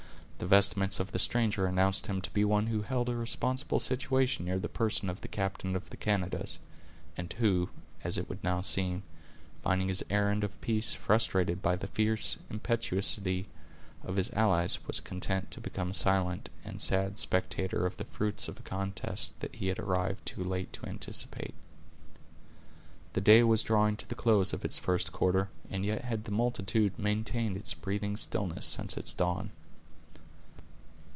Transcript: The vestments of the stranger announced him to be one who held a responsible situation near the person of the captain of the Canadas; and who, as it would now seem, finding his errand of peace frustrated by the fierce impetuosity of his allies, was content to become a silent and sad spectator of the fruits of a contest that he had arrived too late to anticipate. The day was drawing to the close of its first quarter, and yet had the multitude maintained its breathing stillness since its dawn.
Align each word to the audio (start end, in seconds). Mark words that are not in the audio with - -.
The 0.41 0.47
vestments 0.47 0.99
of 0.99 1.11
the 1.11 1.19
stranger 1.19 1.67
announced 1.67 2.07
him 2.07 2.19
to 2.21 2.31
be 2.33 2.43
one 2.43 2.65
who 2.65 2.81
held 2.81 3.09
a 3.09 3.15
responsible 3.15 3.79
situation 3.79 4.43
near 4.45 4.57
the 4.57 4.67
person 4.67 5.07
of 5.07 5.21
the 5.21 5.27
captain 5.27 5.75
of 5.75 5.91
the 5.91 5.97
Canadas; 5.97 6.57
and 7.15 7.31
who, 7.33 7.69
as 8.03 8.17
it 8.17 8.27
would 8.27 8.43
now 8.43 8.61
seem, 8.61 9.03
finding 9.61 9.87
his 9.89 10.03
errand 10.09 10.43
of 10.43 10.59
peace 10.59 10.95
frustrated 10.95 11.61
by 11.61 11.75
the 11.75 11.85
fierce 11.85 12.39
impetuosity 12.49 13.49
of 14.01 14.15
his 14.15 14.31
allies, 14.31 14.79
was 14.87 14.99
content 14.99 15.51
to 15.51 15.61
become 15.61 15.91
a 15.91 15.93
silent 15.93 16.49
and 16.65 16.81
sad 16.81 17.19
spectator 17.19 17.85
of 17.85 17.97
the 17.97 18.05
fruits 18.05 18.47
of 18.47 18.57
a 18.57 18.63
contest 18.63 19.39
that 19.41 19.53
he 19.53 19.67
had 19.67 19.77
arrived 19.77 20.25
too 20.25 20.43
late 20.43 20.73
to 20.73 20.87
anticipate. 20.87 21.53
The 23.13 23.21
day 23.21 23.43
was 23.43 23.61
drawing 23.61 23.95
to 23.97 24.09
the 24.09 24.15
close 24.15 24.53
of 24.53 24.65
its 24.65 24.79
first 24.79 25.11
quarter, 25.11 25.49
and 25.69 25.85
yet 25.85 26.03
had 26.03 26.23
the 26.23 26.31
multitude 26.31 26.97
maintained 26.97 27.57
its 27.57 27.75
breathing 27.75 28.17
stillness 28.17 28.65
since 28.65 28.97
its 28.97 29.13
dawn. 29.13 29.51